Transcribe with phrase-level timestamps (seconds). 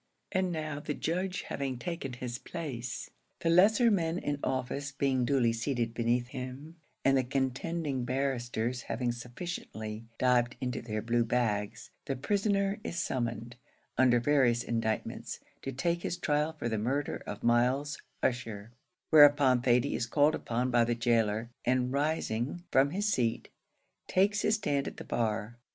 [0.31, 3.11] And now the judge having taken his place,
[3.41, 9.11] the lesser men in office being duly seated beneath him, and the contending barristers having
[9.11, 13.57] sufficiently dived into their blue bags, the prisoner is summoned,
[13.95, 18.71] under various indictments, to take his trial for the murder of Myles Ussher;
[19.11, 23.49] whereupon Thady is called upon by the gaoler, and, rising from his seat,
[24.07, 25.59] takes his stand at the bar.